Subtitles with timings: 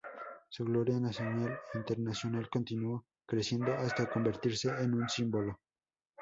[0.49, 5.59] Su gloria nacional e internacional continuó creciendo hasta convertirse en un símbolo.